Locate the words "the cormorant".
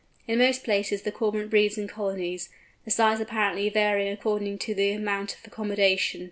1.03-1.51